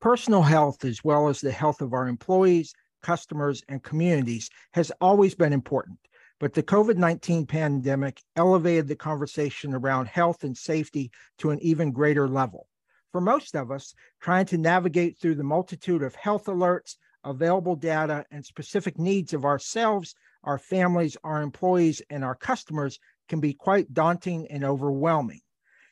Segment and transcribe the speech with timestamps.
[0.00, 5.34] Personal health, as well as the health of our employees, customers, and communities, has always
[5.34, 5.98] been important.
[6.38, 11.92] But the COVID 19 pandemic elevated the conversation around health and safety to an even
[11.92, 12.68] greater level.
[13.10, 18.26] For most of us, trying to navigate through the multitude of health alerts, available data,
[18.30, 23.94] and specific needs of ourselves, our families, our employees, and our customers can be quite
[23.94, 25.40] daunting and overwhelming.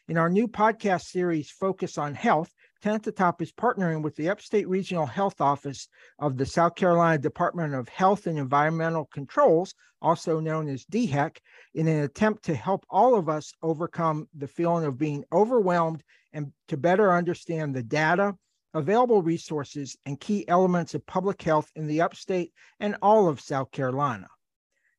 [0.08, 2.52] In our new podcast series, Focus on Health,
[2.84, 5.88] Ten at the Top is partnering with the Upstate Regional Health Office
[6.18, 11.38] of the South Carolina Department of Health and Environmental Controls, also known as DHEC,
[11.72, 16.02] in an attempt to help all of us overcome the feeling of being overwhelmed
[16.34, 18.36] and to better understand the data,
[18.74, 23.70] available resources, and key elements of public health in the upstate and all of South
[23.70, 24.28] Carolina.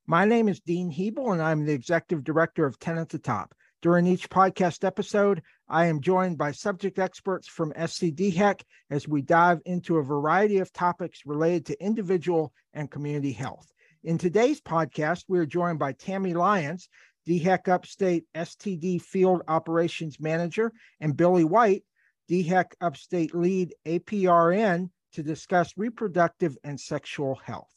[0.08, 3.54] My name is Dean Hybl, and I'm the executive director of Ten at the Top.
[3.84, 8.62] During each podcast episode, I am joined by subject experts from SCDHEC
[8.92, 13.72] as we dive into a variety of topics related to individual and community health.
[14.04, 16.88] In today's podcast, we are joined by Tammy Lyons,
[17.28, 20.72] DHEC Upstate STD Field Operations Manager,
[21.02, 21.84] and Billy White,
[22.30, 27.72] DHEC Upstate Lead APRN, to discuss reproductive and sexual health.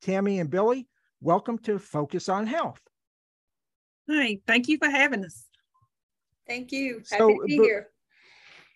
[0.00, 0.86] Tammy and Billy,
[1.20, 2.80] welcome to Focus on Health.
[4.08, 5.44] Hi, thank you for having us.
[6.46, 7.02] Thank you.
[7.10, 7.88] Happy so, to be here.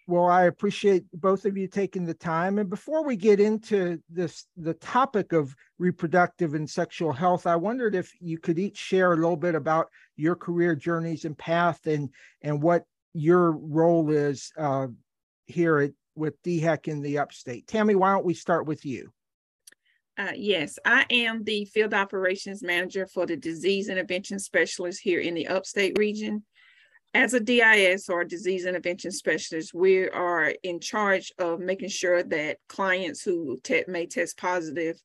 [0.06, 2.58] Well, I appreciate both of you taking the time.
[2.58, 7.94] And before we get into this, the topic of reproductive and sexual health, I wondered
[7.94, 12.08] if you could each share a little bit about your career journeys and path, and
[12.40, 14.86] and what your role is uh,
[15.46, 17.66] here at with DHEC in the Upstate.
[17.66, 19.12] Tammy, why don't we start with you?
[20.18, 25.34] Uh, yes, I am the field operations manager for the disease intervention specialist here in
[25.34, 26.42] the upstate region.
[27.14, 32.58] As a DIS or disease intervention specialist, we are in charge of making sure that
[32.68, 35.00] clients who te- may test positive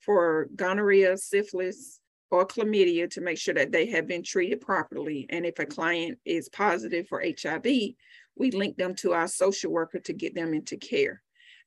[0.00, 5.26] for gonorrhea, syphilis, or chlamydia to make sure that they have been treated properly.
[5.28, 9.98] And if a client is positive for HIV, we link them to our social worker
[10.00, 11.22] to get them into care.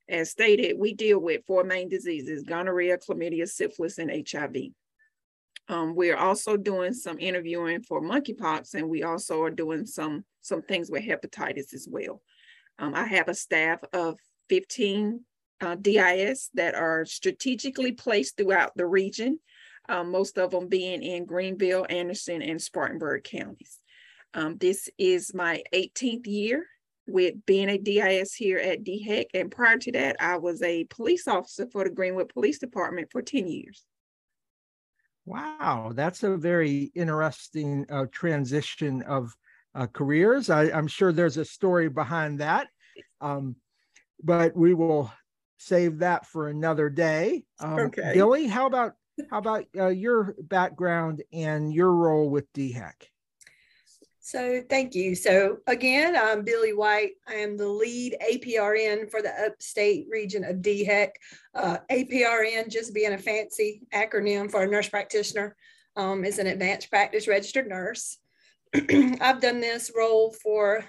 [0.09, 4.56] As stated, we deal with four main diseases gonorrhea, chlamydia, syphilis, and HIV.
[5.67, 10.61] Um, we're also doing some interviewing for monkeypox, and we also are doing some some
[10.61, 12.21] things with hepatitis as well.
[12.77, 15.21] Um, I have a staff of 15
[15.61, 19.39] uh, DIS that are strategically placed throughout the region,
[19.89, 23.79] um, most of them being in Greenville, Anderson, and Spartanburg counties.
[24.33, 26.65] Um, this is my 18th year
[27.07, 31.27] with being a DIS here at DHEC, and prior to that, I was a police
[31.27, 33.85] officer for the Greenwood Police Department for 10 years.
[35.25, 39.36] Wow, that's a very interesting uh, transition of
[39.74, 40.50] uh, careers.
[40.50, 42.68] I, am sure there's a story behind that,
[43.22, 43.56] um,
[44.24, 45.12] but we will
[45.58, 47.44] save that for another day.
[47.59, 48.94] Um, okay, Billy, how about
[49.31, 52.94] how about uh, your background and your role with DHEC?
[54.25, 55.13] So thank you.
[55.13, 57.12] So again, I'm Billy White.
[57.28, 61.09] I am the lead APRN for the upstate region of DHEC.
[61.53, 65.56] Uh, APRN, just being a fancy acronym for a nurse practitioner,
[65.96, 68.18] um, is an advanced practice registered nurse.
[68.74, 70.84] I've done this role for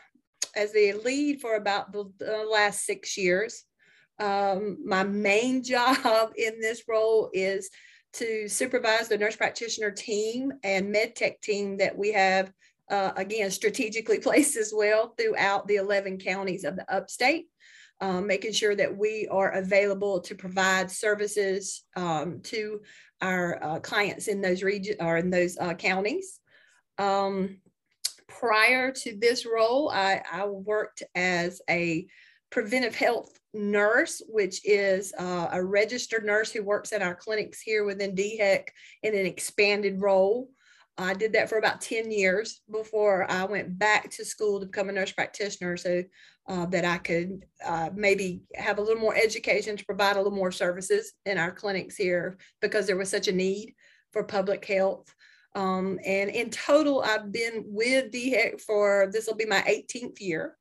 [0.55, 3.65] as the lead for about the, the last six years.
[4.19, 7.69] Um, my main job in this role is
[8.15, 12.51] to supervise the nurse practitioner team and med tech team that we have
[12.91, 17.47] uh, again, strategically placed as well throughout the 11 counties of the upstate,
[18.01, 22.81] um, making sure that we are available to provide services um, to
[23.23, 26.39] our uh, clients in those regions or in those uh, counties.
[26.99, 27.59] Um,
[28.29, 32.07] prior to this role, I, I, worked as a
[32.51, 37.85] preventive health nurse, which is uh, a registered nurse who works at our clinics here
[37.85, 38.69] within DHEC
[39.03, 40.51] in an expanded role.
[40.99, 44.89] I did that for about 10 years before I went back to school to become
[44.89, 46.03] a nurse practitioner so
[46.49, 50.37] uh, that I could uh, maybe have a little more education to provide a little
[50.37, 53.75] more services in our clinics here because there was such a need
[54.13, 55.13] for public health.
[55.55, 60.57] Um, and in total, I've been with DHEC for this will be my 18th year.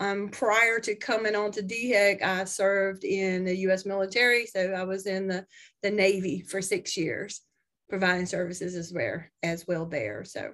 [0.00, 4.46] Um, prior to coming on to DHEC, I served in the US military.
[4.46, 5.44] So I was in the,
[5.82, 7.42] the Navy for six years
[7.88, 10.24] providing services as well as well there.
[10.24, 10.52] So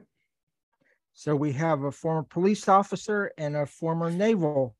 [1.14, 4.74] so we have a former police officer and a former naval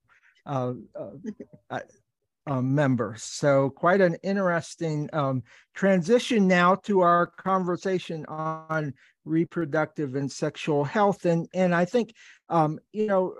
[0.44, 1.10] uh, uh,
[1.70, 1.80] uh,
[2.46, 3.14] uh member.
[3.16, 11.24] So quite an interesting um, transition now to our conversation on reproductive and sexual health.
[11.24, 12.14] And and I think
[12.48, 13.34] um, you know,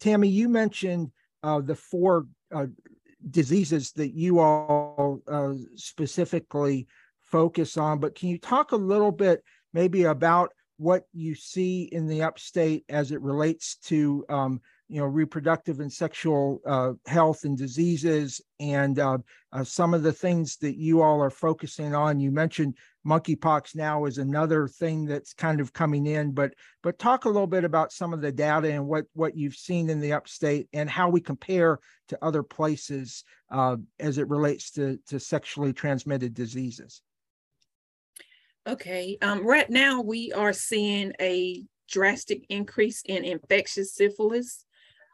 [0.00, 1.12] Tammy, you mentioned
[1.42, 2.26] uh, the four
[3.30, 5.20] diseases that you all
[5.76, 6.86] specifically
[7.30, 7.98] focus on.
[7.98, 9.42] But can you talk a little bit
[9.72, 10.50] maybe about
[10.80, 15.92] what you see in the upstate as it relates to um, you know reproductive and
[15.92, 19.18] sexual uh, health and diseases and uh,
[19.52, 24.06] uh, some of the things that you all are focusing on you mentioned monkeypox now
[24.06, 26.52] is another thing that's kind of coming in but
[26.82, 29.90] but talk a little bit about some of the data and what what you've seen
[29.90, 31.78] in the upstate and how we compare
[32.08, 37.02] to other places uh, as it relates to to sexually transmitted diseases
[38.66, 44.64] okay um, right now we are seeing a drastic increase in infectious syphilis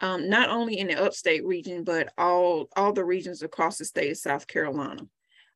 [0.00, 4.10] um, not only in the upstate region, but all, all the regions across the state
[4.10, 5.02] of South Carolina.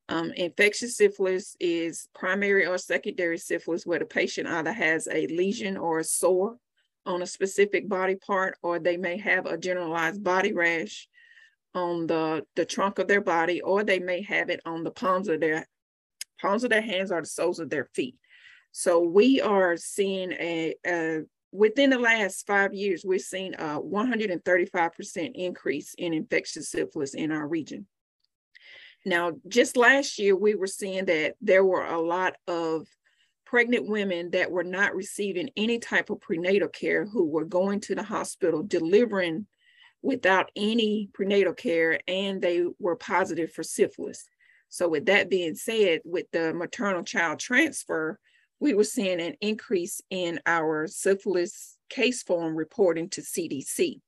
[0.09, 5.77] Um, infectious syphilis is primary or secondary syphilis where the patient either has a lesion
[5.77, 6.57] or a sore
[7.05, 11.07] on a specific body part, or they may have a generalized body rash
[11.73, 15.27] on the, the trunk of their body, or they may have it on the palms
[15.27, 15.67] of their
[16.41, 18.15] palms of their hands are the soles of their feet.
[18.71, 21.21] So we are seeing a, a
[21.51, 27.47] within the last five years, we've seen a 135% increase in infectious syphilis in our
[27.47, 27.87] region.
[29.05, 32.87] Now, just last year, we were seeing that there were a lot of
[33.45, 37.95] pregnant women that were not receiving any type of prenatal care who were going to
[37.95, 39.45] the hospital delivering
[40.01, 44.25] without any prenatal care and they were positive for syphilis.
[44.71, 48.17] So with that being said, with the maternal child transfer,
[48.61, 53.99] we were seeing an increase in our syphilis case form reporting to CDC.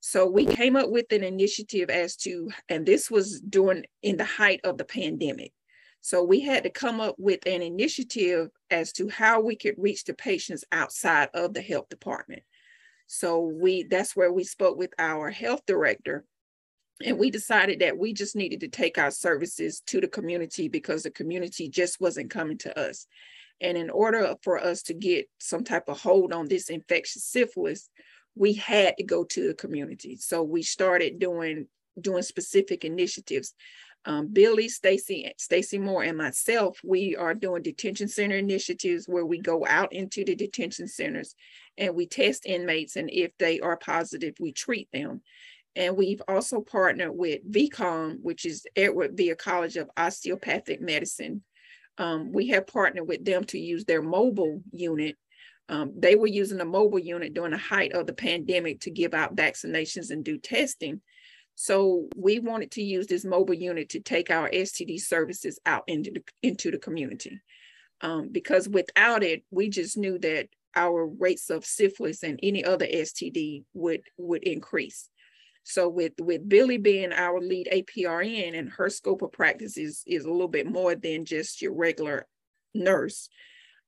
[0.00, 4.24] So we came up with an initiative as to, and this was during in the
[4.24, 5.52] height of the pandemic.
[6.00, 10.04] So we had to come up with an initiative as to how we could reach
[10.04, 12.42] the patients outside of the health department.
[13.06, 16.24] So we that's where we spoke with our health director
[17.04, 21.02] and we decided that we just needed to take our services to the community because
[21.02, 23.06] the community just wasn't coming to us.
[23.60, 27.90] And in order for us to get some type of hold on this infectious syphilis,
[28.34, 30.16] we had to go to the community.
[30.16, 31.66] So we started doing
[32.00, 33.54] doing specific initiatives.
[34.06, 39.38] Um, Billy, Stacy, Stacy Moore, and myself, we are doing detention center initiatives where we
[39.38, 41.34] go out into the detention centers
[41.76, 45.20] and we test inmates, and if they are positive, we treat them.
[45.76, 51.42] And we've also partnered with VCOM, which is Edward Via College of Osteopathic Medicine,
[52.00, 55.16] um, we have partnered with them to use their mobile unit.
[55.68, 59.12] Um, they were using a mobile unit during the height of the pandemic to give
[59.12, 61.02] out vaccinations and do testing.
[61.56, 66.10] So we wanted to use this mobile unit to take our STD services out into
[66.10, 67.38] the, into the community.
[68.00, 72.86] Um, because without it, we just knew that our rates of syphilis and any other
[72.86, 75.10] STD would, would increase.
[75.62, 80.24] So with with Billy being our lead APRN and her scope of practice is is
[80.24, 82.26] a little bit more than just your regular
[82.74, 83.28] nurse.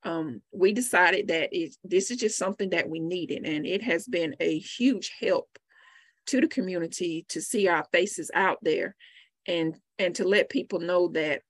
[0.04, 4.06] Um, we decided that it, this is just something that we needed, and it has
[4.06, 5.58] been a huge help
[6.26, 8.94] to the community to see our faces out there,
[9.46, 11.42] and and to let people know that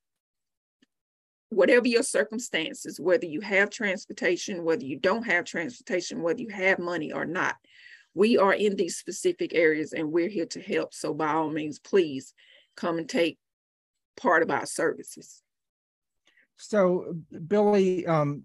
[1.49, 6.79] whatever your circumstances, whether you have transportation, whether you don't have transportation, whether you have
[6.79, 7.57] money or not,
[8.15, 10.93] we are in these specific areas and we're here to help.
[10.95, 12.35] So by all means, please
[12.77, 13.39] come and take
[14.17, 15.43] part of our services.
[16.57, 17.15] So
[17.47, 18.45] Billy, um,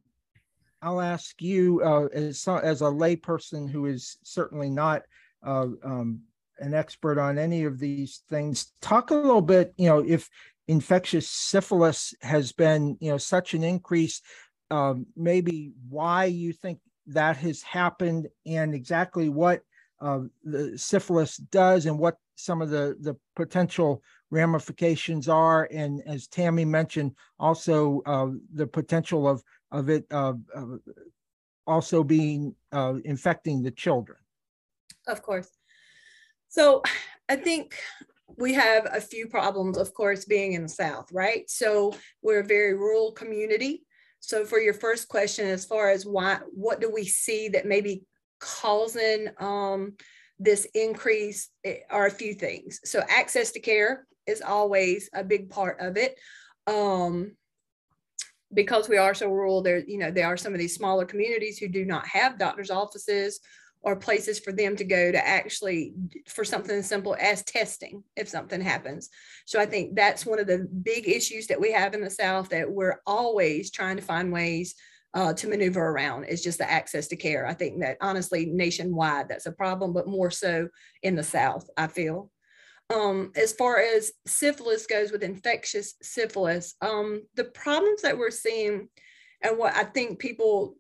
[0.82, 5.04] I'll ask you uh, as, as a layperson who is certainly not
[5.46, 6.22] uh, um,
[6.60, 10.30] an expert on any of these things, talk a little bit, you know, if
[10.68, 14.22] infectious syphilis has been, you know, such an increase,
[14.70, 19.62] um, maybe why you think that has happened and exactly what
[20.02, 25.68] uh, the syphilis does and what some of the, the potential ramifications are.
[25.72, 30.34] And as Tammy mentioned, also uh, the potential of, of it uh,
[31.66, 34.18] also being uh, infecting the children.
[35.08, 35.50] Of course.
[36.50, 36.82] So
[37.30, 37.76] I think
[38.38, 41.50] we have a few problems, of course, being in the South, right?
[41.50, 43.86] So we're a very rural community.
[44.20, 47.82] So for your first question, as far as why, what do we see that may
[47.82, 48.04] be
[48.40, 49.94] causing um,
[50.40, 52.80] this increase eh, are a few things.
[52.84, 56.18] So access to care is always a big part of it.
[56.68, 57.36] Um,
[58.54, 61.58] because we are so rural, there, you know, there are some of these smaller communities
[61.58, 63.40] who do not have doctor's offices
[63.82, 65.94] or places for them to go to actually
[66.28, 69.10] for something as simple as testing if something happens.
[69.46, 72.50] So I think that's one of the big issues that we have in the South
[72.50, 74.76] that we're always trying to find ways
[75.14, 77.48] uh, to maneuver around is just the access to care.
[77.48, 80.68] I think that honestly, nationwide, that's a problem, but more so
[81.02, 82.30] in the South, I feel.
[82.94, 88.90] Um, as far as syphilis goes with infectious syphilis, um, the problems that we're seeing
[89.42, 90.76] and what I think people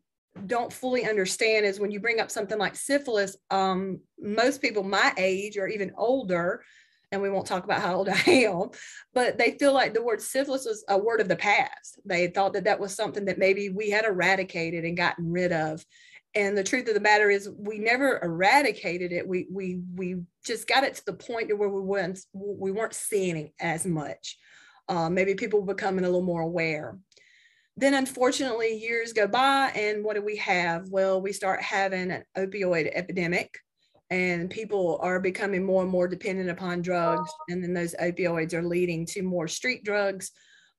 [0.45, 5.13] don't fully understand is when you bring up something like syphilis, um, most people my
[5.17, 6.63] age or even older,
[7.11, 8.69] and we won't talk about how old I am,
[9.13, 11.99] but they feel like the word syphilis was a word of the past.
[12.05, 15.83] They thought that that was something that maybe we had eradicated and gotten rid of.
[16.35, 19.27] And the truth of the matter is, we never eradicated it.
[19.27, 22.93] We we we just got it to the point to where we weren't we weren't
[22.93, 24.37] seeing it as much.
[24.89, 26.97] Uh, maybe people becoming a little more aware
[27.77, 30.89] then unfortunately years go by and what do we have?
[30.89, 33.59] Well we start having an opioid epidemic
[34.09, 38.63] and people are becoming more and more dependent upon drugs and then those opioids are
[38.63, 40.31] leading to more street drugs.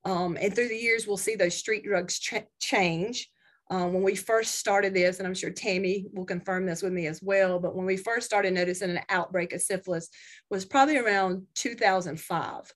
[0.05, 3.31] Um, and through the years we'll see those street drugs ch- change.
[3.71, 7.07] Um, when we first started this and i'm sure tammy will confirm this with me
[7.07, 10.09] as well but when we first started noticing an outbreak of syphilis
[10.49, 12.73] was probably around 2005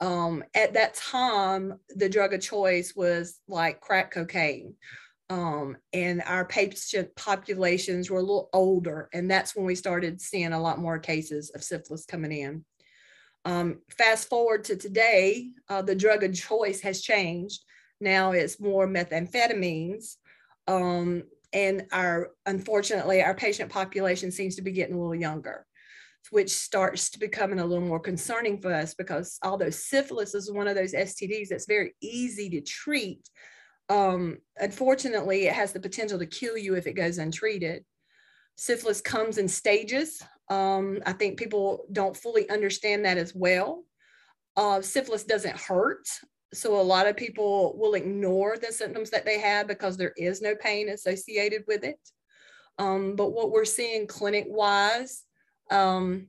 [0.00, 4.74] um, at that time, the drug of choice was like crack cocaine.
[5.28, 10.52] Um, and our patient populations were a little older, and that's when we started seeing
[10.52, 12.64] a lot more cases of syphilis coming in.
[13.44, 17.64] Um, fast forward to today, uh, the drug of choice has changed.
[18.00, 20.16] Now it's more methamphetamines.
[20.68, 25.66] Um, and our unfortunately, our patient population seems to be getting a little younger
[26.30, 30.68] which starts to becoming a little more concerning for us because although syphilis is one
[30.68, 33.28] of those STDs that's very easy to treat,
[33.88, 37.84] um, unfortunately, it has the potential to kill you if it goes untreated.
[38.56, 40.22] Syphilis comes in stages.
[40.48, 43.84] Um, I think people don't fully understand that as well.
[44.56, 46.08] Uh, syphilis doesn't hurt.
[46.54, 50.40] So a lot of people will ignore the symptoms that they have because there is
[50.40, 51.98] no pain associated with it.
[52.78, 55.25] Um, but what we're seeing clinic wise
[55.70, 56.28] um,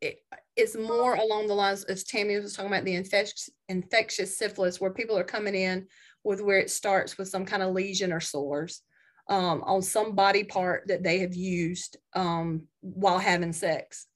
[0.00, 0.22] it,
[0.56, 4.90] it's more along the lines as Tammy was talking about the infectious, infectious syphilis, where
[4.90, 5.86] people are coming in
[6.24, 8.82] with where it starts with some kind of lesion or sores
[9.28, 14.06] um, on some body part that they have used um, while having sex.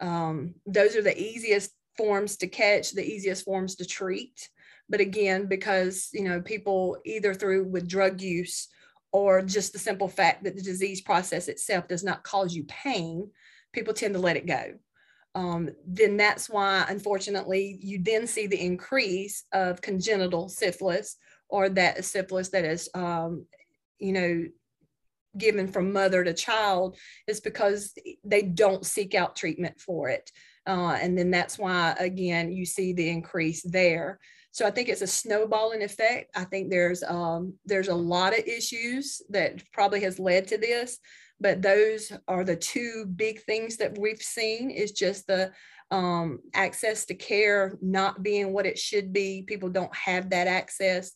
[0.00, 4.48] Um, those are the easiest forms to catch, the easiest forms to treat.
[4.88, 8.68] But again, because you know people either through with drug use
[9.12, 13.30] or just the simple fact that the disease process itself does not cause you pain,
[13.72, 14.72] people tend to let it go.
[15.34, 21.16] Um, then that's why, unfortunately, you then see the increase of congenital syphilis
[21.48, 23.46] or that syphilis that is, um,
[23.98, 24.44] you know,
[25.38, 30.30] given from mother to child is because they don't seek out treatment for it.
[30.66, 34.18] Uh, and then that's why, again, you see the increase there.
[34.52, 36.30] So I think it's a snowballing effect.
[36.36, 40.98] I think there's um, there's a lot of issues that probably has led to this
[41.42, 45.50] but those are the two big things that we've seen is just the
[45.90, 51.12] um, access to care not being what it should be people don't have that access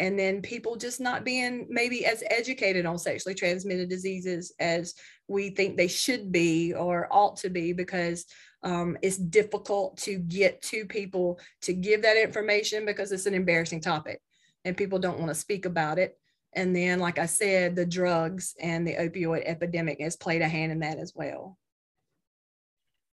[0.00, 4.94] and then people just not being maybe as educated on sexually transmitted diseases as
[5.28, 8.26] we think they should be or ought to be because
[8.62, 13.80] um, it's difficult to get to people to give that information because it's an embarrassing
[13.80, 14.20] topic
[14.64, 16.18] and people don't want to speak about it
[16.54, 20.72] and then, like I said, the drugs and the opioid epidemic has played a hand
[20.72, 21.58] in that as well.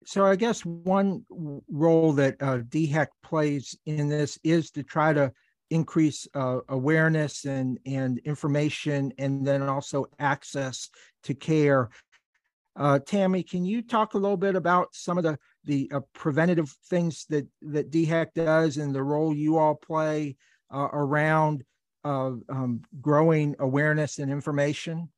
[0.07, 1.25] So I guess one
[1.71, 5.33] role that uh, DHEC plays in this is to try to
[5.71, 10.89] increase uh, awareness and, and information and then also access
[11.25, 11.91] to care.
[12.79, 16.71] Uh, Tammy, can you talk a little bit about some of the, the uh, preventative
[16.87, 20.37] things that, that DHEC does and the role you all play
[20.73, 21.65] uh, around
[22.05, 25.09] of um, growing awareness and information?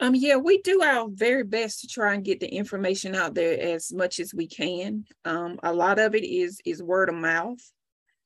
[0.00, 3.58] Um, yeah, we do our very best to try and get the information out there
[3.58, 5.04] as much as we can.
[5.24, 7.60] Um, a lot of it is is word of mouth.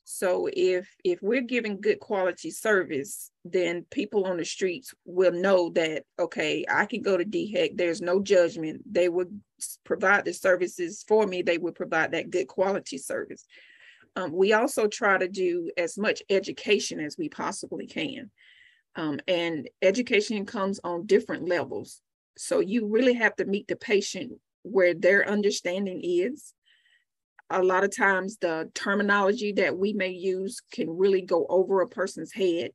[0.03, 5.71] So if if we're giving good quality service, then people on the streets will know
[5.71, 7.77] that okay, I can go to DHEC.
[7.77, 8.83] There's no judgment.
[8.91, 9.41] They would
[9.85, 11.43] provide the services for me.
[11.43, 13.47] They would provide that good quality service.
[14.17, 18.31] Um, we also try to do as much education as we possibly can.
[18.97, 22.03] Um, and education comes on different levels.
[22.37, 24.33] So you really have to meet the patient
[24.63, 26.53] where their understanding is.
[27.51, 31.89] A lot of times, the terminology that we may use can really go over a
[31.89, 32.71] person's head.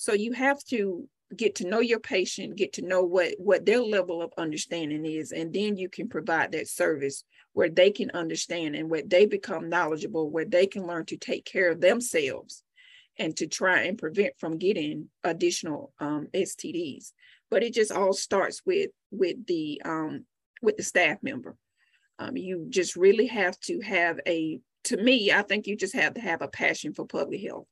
[0.00, 3.82] So you have to get to know your patient, get to know what, what their
[3.82, 8.76] level of understanding is, and then you can provide that service where they can understand
[8.76, 12.62] and where they become knowledgeable, where they can learn to take care of themselves
[13.18, 17.10] and to try and prevent from getting additional um, STDs.
[17.50, 20.26] But it just all starts with with the um,
[20.62, 21.56] with the staff member.
[22.20, 26.14] Um, you just really have to have a, to me, I think you just have
[26.14, 27.66] to have a passion for public health.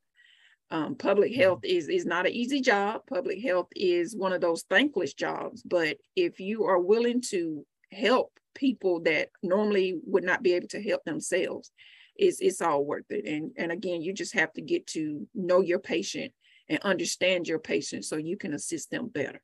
[0.71, 3.03] Um, public health is is not an easy job.
[3.07, 5.63] Public health is one of those thankless jobs.
[5.63, 10.83] But if you are willing to help people that normally would not be able to
[10.83, 11.71] help themselves,
[12.17, 13.27] it's it's all worth it.
[13.27, 16.33] And and again, you just have to get to know your patient
[16.69, 19.41] and understand your patient so you can assist them better.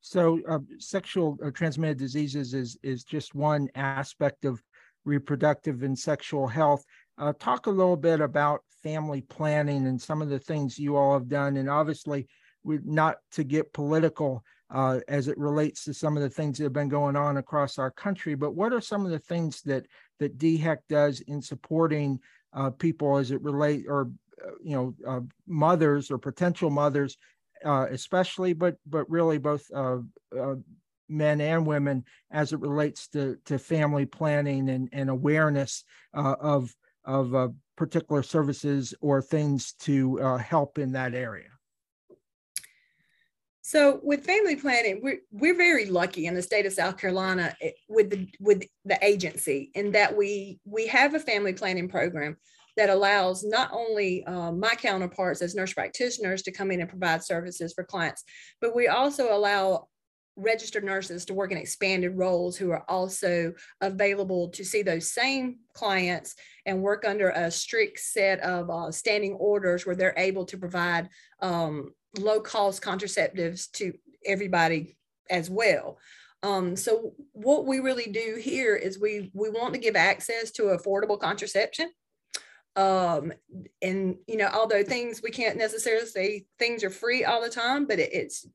[0.00, 4.62] So, uh, sexual uh, transmitted diseases is is just one aspect of
[5.04, 6.84] reproductive and sexual health.
[7.18, 11.12] Uh, talk a little bit about family planning and some of the things you all
[11.12, 12.26] have done, and obviously,
[12.64, 16.64] we, not to get political uh, as it relates to some of the things that
[16.64, 19.86] have been going on across our country, but what are some of the things that
[20.18, 22.18] that DHEC does in supporting
[22.54, 24.10] uh, people as it relate or
[24.44, 27.16] uh, you know uh, mothers or potential mothers
[27.64, 29.70] uh, especially, but but really both
[31.12, 36.74] men and women as it relates to to family planning and, and awareness uh, of
[37.04, 41.48] of uh, particular services or things to uh, help in that area.
[43.62, 47.70] So with family planning, we're, we're very lucky in the state of South Carolina eh,
[47.88, 52.36] with the with the agency in that we we have a family planning program
[52.76, 57.22] that allows not only uh, my counterparts as nurse practitioners to come in and provide
[57.22, 58.24] services for clients,
[58.60, 59.86] but we also allow
[60.36, 65.58] registered nurses to work in expanded roles who are also available to see those same
[65.74, 66.34] clients
[66.66, 71.08] and work under a strict set of uh, standing orders where they're able to provide
[71.40, 73.92] um, low cost contraceptives to
[74.24, 74.96] everybody
[75.30, 75.98] as well.
[76.42, 80.64] Um, so what we really do here is we we want to give access to
[80.64, 81.90] affordable contraception
[82.74, 83.32] um
[83.82, 87.86] and you know although things we can't necessarily say things are free all the time
[87.86, 88.46] but it, it's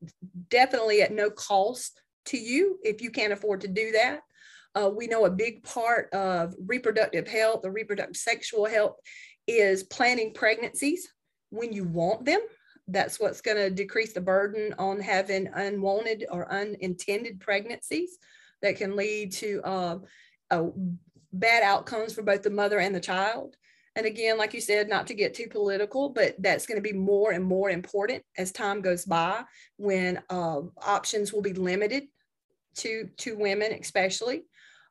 [0.48, 4.20] definitely at no cost to you if you can't afford to do that.
[4.74, 8.96] Uh, we know a big part of reproductive health or reproductive sexual health
[9.46, 11.08] is planning pregnancies
[11.50, 12.40] when you want them.
[12.86, 18.18] That's what's going to decrease the burden on having unwanted or unintended pregnancies
[18.62, 19.98] that can lead to uh,
[21.32, 23.56] bad outcomes for both the mother and the child
[23.96, 26.96] and again, like you said, not to get too political, but that's going to be
[26.96, 29.42] more and more important as time goes by
[29.76, 32.04] when uh, options will be limited
[32.76, 34.44] to, to women, especially.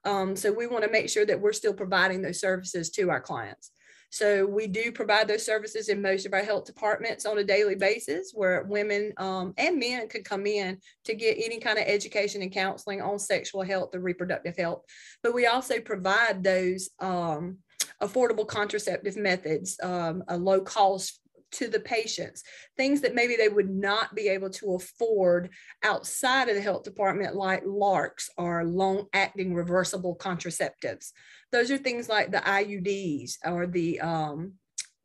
[0.03, 3.21] Um, so we want to make sure that we're still providing those services to our
[3.21, 3.71] clients.
[4.09, 7.75] So we do provide those services in most of our health departments on a daily
[7.75, 12.41] basis where women um, and men could come in to get any kind of education
[12.41, 14.83] and counseling on sexual health or reproductive health.
[15.23, 17.57] But we also provide those um,
[18.01, 22.43] affordable contraceptive methods, um, a low cost to the patients,
[22.75, 25.49] things that maybe they would not be able to afford
[25.83, 31.11] outside of the health department, like LARCs or long acting reversible contraceptives.
[31.51, 34.53] Those are things like the IUDs or the um,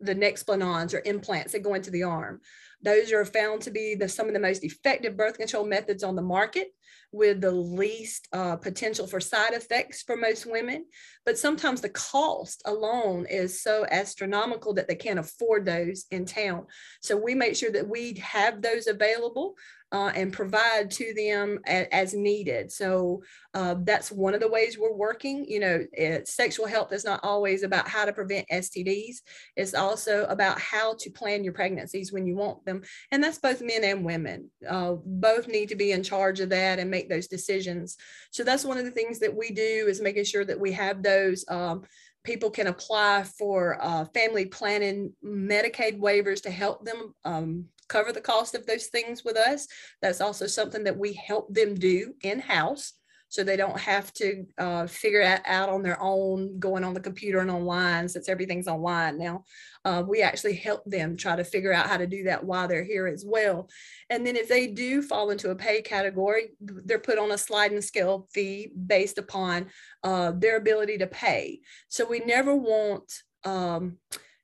[0.01, 2.41] the Nexplanons or implants that go into the arm.
[2.83, 6.17] Those are found to be the, some of the most effective birth control methods on
[6.17, 6.69] the market
[7.13, 10.87] with the least uh, potential for side effects for most women.
[11.25, 16.67] But sometimes the cost alone is so astronomical that they can't afford those in town.
[17.03, 19.55] So we make sure that we have those available
[19.93, 22.73] uh, and provide to them a, as needed.
[22.73, 23.23] So
[23.53, 25.45] uh, that's one of the ways we're working.
[25.47, 29.17] You know, it, sexual health is not always about how to prevent STDs.
[29.55, 32.83] It's also about how to plan your pregnancies when you want them.
[33.11, 34.51] And that's both men and women.
[34.67, 37.97] Uh, both need to be in charge of that and make those decisions.
[38.31, 41.03] So that's one of the things that we do is making sure that we have
[41.03, 41.83] those um,
[42.25, 48.21] people can apply for uh, family planning Medicaid waivers to help them um, cover the
[48.21, 49.67] cost of those things with us.
[50.01, 52.95] That's also something that we help them do in house
[53.33, 57.01] so they don't have to uh, figure it out on their own going on the
[57.01, 59.43] computer and online since everything's online now.
[59.87, 62.85] Uh, we actually help them try to figure out how to do that while they're
[62.85, 63.71] here as well.
[64.11, 67.81] And then if they do fall into a pay category they're put on a sliding
[67.81, 69.69] scale fee based upon
[70.05, 71.61] uh, their ability to pay.
[71.89, 73.11] So we never want
[73.45, 73.97] um,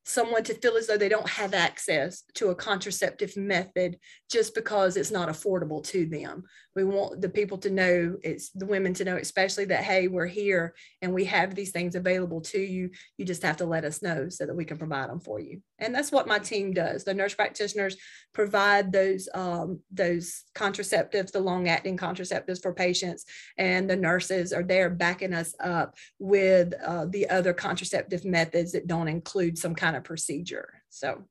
[0.09, 3.99] someone to feel as though they don't have access to a contraceptive method
[4.31, 6.45] just because it's not affordable to them.
[6.75, 10.27] We want the people to know, it's the women to know, especially that, hey, we're
[10.27, 12.91] here and we have these things available to you.
[13.19, 15.61] You just have to let us know so that we can provide them for you.
[15.79, 17.05] And that's what my team does.
[17.05, 17.97] The nurse practitioners
[18.33, 23.25] provide those, um, those contraceptives, the long acting contraceptives for patients,
[23.57, 28.87] and the nurses are there backing us up with uh, the other contraceptive methods that
[28.87, 30.83] don't include some kind of procedure.
[30.89, 31.25] So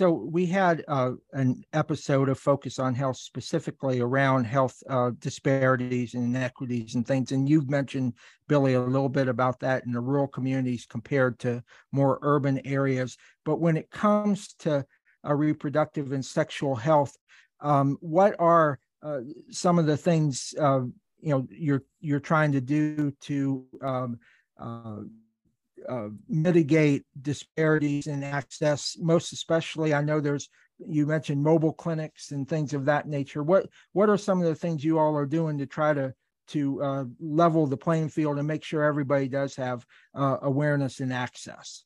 [0.00, 6.14] So we had uh, an episode of Focus on Health specifically around health uh, disparities
[6.14, 7.32] and inequities and things.
[7.32, 8.14] And you've mentioned,
[8.48, 13.18] Billy, a little bit about that in the rural communities compared to more urban areas.
[13.44, 14.86] But when it comes to
[15.22, 17.14] uh, reproductive and sexual health,
[17.60, 20.80] um, what are uh, some of the things uh,
[21.20, 24.18] you know you're you're trying to do to um,
[25.88, 32.48] uh, mitigate disparities in access, most especially I know there's you mentioned mobile clinics and
[32.48, 33.42] things of that nature.
[33.42, 36.14] What what are some of the things you all are doing to try to
[36.48, 41.12] to uh, level the playing field and make sure everybody does have uh, awareness and
[41.12, 41.84] access?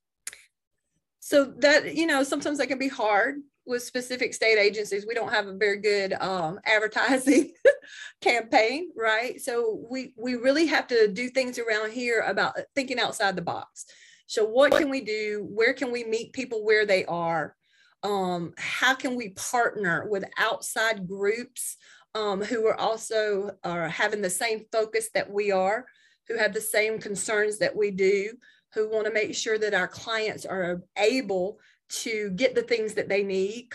[1.35, 5.33] So that you know sometimes that can be hard with specific state agencies, we don't
[5.33, 7.51] have a very good um, advertising
[8.21, 9.41] campaign, right?
[9.41, 13.87] So we we really have to do things around here about thinking outside the box.
[14.29, 15.45] So what can we do?
[15.51, 17.57] Where can we meet people where they are?
[18.05, 21.79] Um, how can we partner with outside groups
[22.15, 25.85] um, who are also are having the same focus that we are,
[26.29, 28.35] who have the same concerns that we do,
[28.75, 31.59] who want to make sure that our clients are able
[31.89, 33.69] to get the things that they need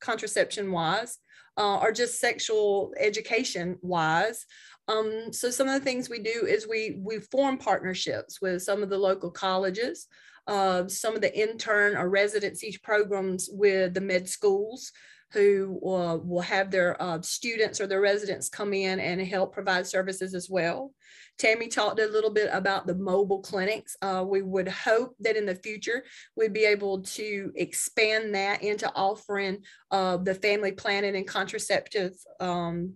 [0.00, 1.18] contraception wise
[1.56, 4.46] uh, or just sexual education wise
[4.86, 8.82] um, so some of the things we do is we we form partnerships with some
[8.82, 10.06] of the local colleges
[10.46, 14.92] uh, some of the intern or residency programs with the med schools
[15.32, 19.86] who uh, will have their uh, students or their residents come in and help provide
[19.86, 20.92] services as well.
[21.38, 23.96] Tammy talked a little bit about the mobile clinics.
[24.02, 26.04] Uh, we would hope that in the future
[26.36, 29.58] we'd be able to expand that into offering
[29.90, 32.94] uh, the family planning and contraceptive um,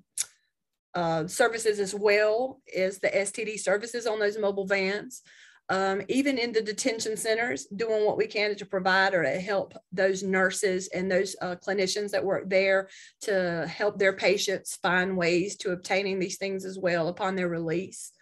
[0.95, 5.23] uh, services as well as the STD services on those mobile vans
[5.69, 9.75] um, even in the detention centers, doing what we can to provide or to help
[9.93, 12.89] those nurses and those uh, clinicians that work there
[13.23, 18.13] to help their patients find ways to obtaining these things as well upon their release.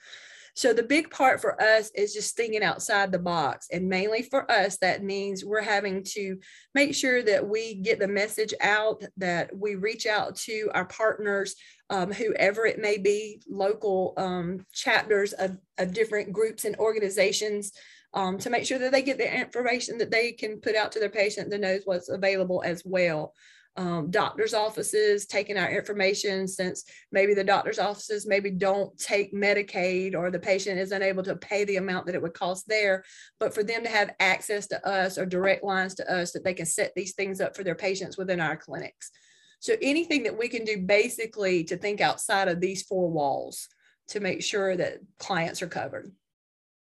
[0.55, 3.69] So the big part for us is just thinking outside the box.
[3.73, 6.39] And mainly for us, that means we're having to
[6.75, 11.55] make sure that we get the message out, that we reach out to our partners,
[11.91, 17.73] um, whoever it may be, local um, chapters of, of different groups and organizations.
[18.13, 20.99] Um, to make sure that they get the information that they can put out to
[20.99, 23.35] their patient that knows what's available as well
[23.77, 30.15] um, doctor's offices taking our information since maybe the doctor's offices maybe don't take Medicaid
[30.15, 33.05] or the patient is unable to pay the amount that it would cost there.
[33.39, 36.55] But for them to have access to us or direct lines to us that they
[36.55, 39.11] can set these things up for their patients within our clinics.
[39.61, 43.69] So anything that we can do basically to think outside of these four walls
[44.09, 46.11] to make sure that clients are covered.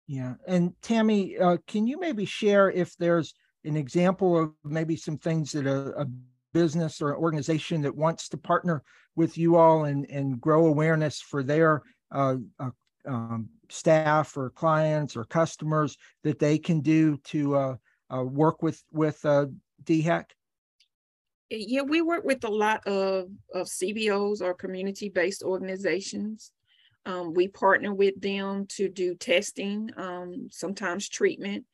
[0.07, 0.35] Yeah.
[0.47, 3.33] And Tammy, uh, can you maybe share if there's
[3.65, 6.07] an example of maybe some things that a, a
[6.53, 8.83] business or an organization that wants to partner
[9.15, 12.69] with you all and, and grow awareness for their uh, uh,
[13.05, 17.75] um, staff or clients or customers that they can do to uh,
[18.11, 19.45] uh work with with uh,
[19.83, 20.25] DHEC?
[21.49, 26.51] Yeah, we work with a lot of, of CBOs or community-based organizations.
[27.05, 31.65] Um, we partner with them to do testing, um, sometimes treatment.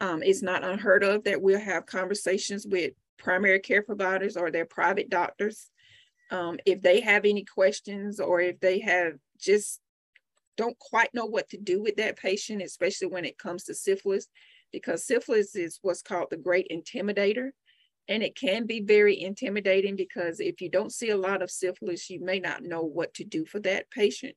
[0.00, 4.66] Um, it's not unheard of that we'll have conversations with primary care providers or their
[4.66, 5.70] private doctors.
[6.30, 9.80] Um, if they have any questions or if they have just
[10.56, 14.28] don't quite know what to do with that patient, especially when it comes to syphilis,
[14.72, 17.50] because syphilis is what's called the great intimidator.
[18.08, 22.10] And it can be very intimidating because if you don't see a lot of syphilis,
[22.10, 24.36] you may not know what to do for that patient.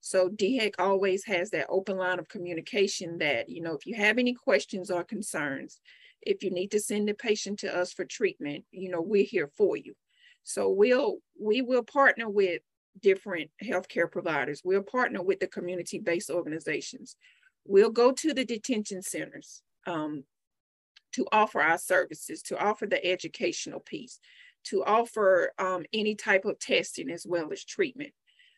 [0.00, 4.18] So DHEC always has that open line of communication that, you know, if you have
[4.18, 5.80] any questions or concerns,
[6.20, 9.48] if you need to send the patient to us for treatment, you know, we're here
[9.56, 9.94] for you.
[10.42, 12.60] So we'll we will partner with
[13.00, 14.60] different healthcare providers.
[14.64, 17.16] We'll partner with the community-based organizations.
[17.64, 20.24] We'll go to the detention centers um,
[21.14, 24.18] to offer our services, to offer the educational piece,
[24.64, 28.12] to offer um, any type of testing as well as treatment.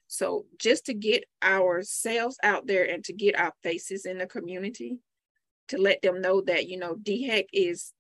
[0.06, 4.98] So just to get ourselves out there and to get our faces in the community,
[5.68, 7.92] to let them know that, you know, DHEC is,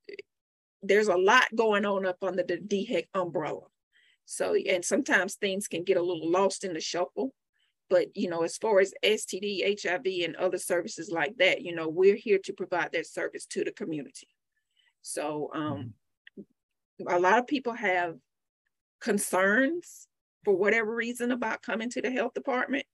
[0.82, 3.62] there's a lot going on up under the DHEC umbrella.
[4.24, 7.34] So, and sometimes things can get a little lost in the shuffle.
[7.88, 11.88] But, you know, as far as STD, HIV, and other services like that, you know,
[11.88, 14.26] we're here to provide that service to the community.
[15.06, 15.94] So, um,
[16.38, 17.08] mm-hmm.
[17.08, 18.16] a lot of people have
[19.00, 20.08] concerns
[20.44, 22.86] for whatever reason about coming to the health department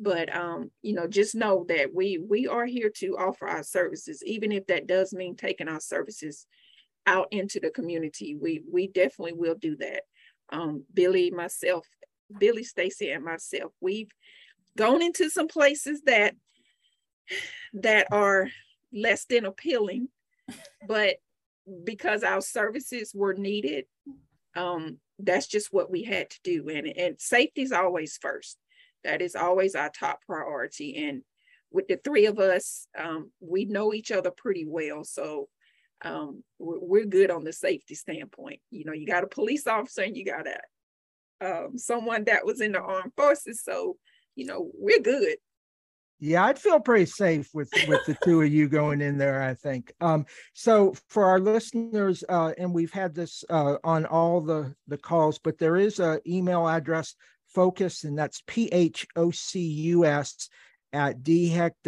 [0.00, 4.22] but um, you know, just know that we we are here to offer our services,
[4.24, 6.46] even if that does mean taking our services
[7.06, 10.02] out into the community, we we definitely will do that.
[10.50, 11.86] Um, Billy, myself,
[12.38, 14.10] Billy, Stacy, and myself, we've
[14.76, 16.34] gone into some places that
[17.74, 18.48] that are
[18.92, 20.08] less than appealing,
[20.86, 21.16] but
[21.84, 23.84] because our services were needed,
[24.56, 26.68] um, that's just what we had to do.
[26.68, 28.56] And, and safety is always first.
[29.04, 30.96] That is always our top priority.
[31.08, 31.22] And
[31.70, 35.04] with the three of us, um, we know each other pretty well.
[35.04, 35.48] So
[36.02, 38.60] um, we're, we're, good on the safety standpoint.
[38.70, 40.58] You know, you got a police officer and you got a
[41.40, 43.62] um, someone that was in the armed forces.
[43.62, 43.96] So,
[44.34, 45.36] you know, we're good.
[46.20, 49.40] Yeah, I'd feel pretty safe with with the two of you going in there.
[49.40, 49.92] I think.
[50.00, 54.98] Um, so for our listeners, uh, and we've had this uh, on all the the
[54.98, 57.14] calls, but there is a email address
[57.46, 60.48] focus, and that's p h o c u s
[60.92, 61.80] at dhec.sc.gov.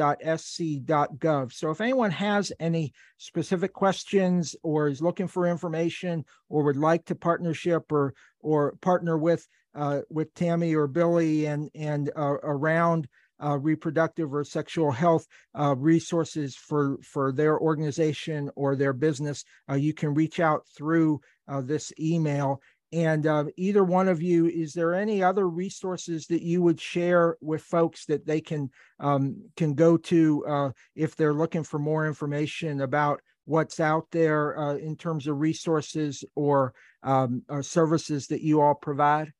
[1.52, 7.06] So if anyone has any specific questions or is looking for information or would like
[7.06, 13.08] to partnership or or partner with uh, with Tammy or Billy and and uh, around
[13.42, 15.26] uh, reproductive or sexual health
[15.58, 21.20] uh, resources for for their organization or their business, uh, you can reach out through
[21.48, 22.60] uh, this email.
[22.92, 27.36] And uh, either one of you, is there any other resources that you would share
[27.40, 32.06] with folks that they can um, can go to uh, if they're looking for more
[32.06, 36.72] information about what's out there in terms of resources or,
[37.02, 39.32] um, or services that you all provide?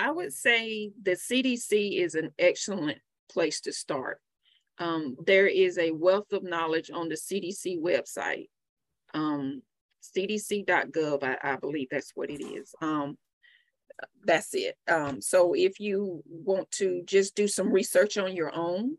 [0.00, 2.98] I would say the CDC is an excellent
[3.30, 4.18] place to start.
[4.78, 8.48] Um, there is a wealth of knowledge on the CDC website,
[9.12, 9.60] um,
[10.02, 12.74] cdc.gov, I, I, believe that's what it is.
[12.80, 13.18] Um,
[14.24, 14.76] that's it.
[14.88, 18.96] Um, so if you want to just do some research on your own,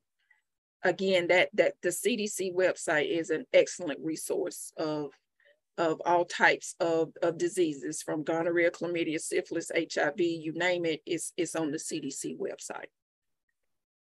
[0.83, 5.09] again, that that the CDC website is an excellent resource of
[5.77, 11.33] of all types of, of diseases from gonorrhea, chlamydia, syphilis, HIV, you name it, it's,
[11.37, 12.89] it's on the CDC website.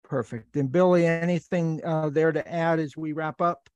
[0.05, 0.57] Perfect.
[0.57, 3.68] And Billy, anything uh, there to add as we wrap up?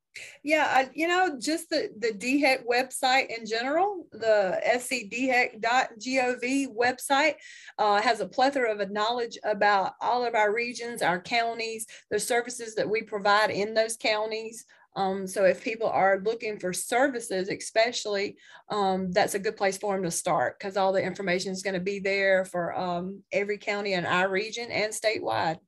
[0.42, 7.34] Yeah, I, you know, just the, the DHEC website in general, the scdhec.gov website
[7.78, 12.74] uh, has a plethora of knowledge about all of our regions, our counties, the services
[12.76, 14.64] that we provide in those counties.
[14.96, 18.38] Um, so if people are looking for services, especially,
[18.70, 21.74] um, that's a good place for them to start because all the information is going
[21.74, 25.58] to be there for um, every county in our region and statewide.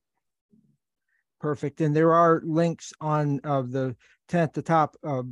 [1.40, 1.82] Perfect.
[1.82, 3.94] And there are links on uh, the
[4.28, 5.22] 10 at the top uh,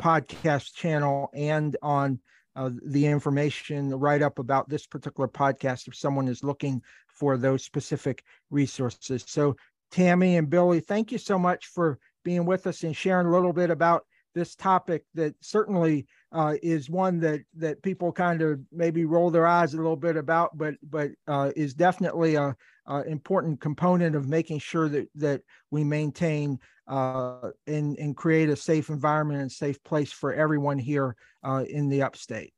[0.00, 2.18] podcast channel and on
[2.56, 7.62] uh, the information right up about this particular podcast if someone is looking for those
[7.62, 9.24] specific resources.
[9.26, 9.56] So
[9.90, 13.52] Tammy and Billy, thank you so much for being with us and sharing a little
[13.52, 19.04] bit about this topic that certainly uh, is one that that people kind of maybe
[19.04, 22.54] roll their eyes a little bit about, but but uh, is definitely a,
[22.86, 26.58] a, important component of making sure that that we maintain
[26.88, 31.88] uh, and and create a safe environment and safe place for everyone here uh, in
[31.88, 32.52] the upstate.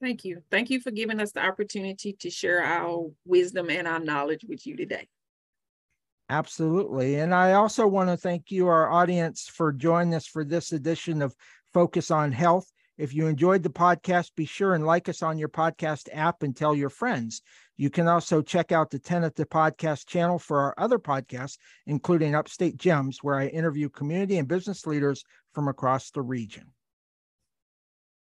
[0.00, 0.42] Thank you.
[0.50, 4.66] Thank you for giving us the opportunity to share our wisdom and our knowledge with
[4.66, 5.08] you today.
[6.30, 7.16] Absolutely.
[7.16, 11.22] And I also want to thank you, our audience, for joining us for this edition
[11.22, 11.34] of
[11.72, 12.70] Focus on Health.
[12.98, 16.54] If you enjoyed the podcast, be sure and like us on your podcast app and
[16.54, 17.40] tell your friends.
[17.76, 21.58] You can also check out the 10 at the Podcast channel for our other podcasts,
[21.86, 26.72] including Upstate Gems, where I interview community and business leaders from across the region.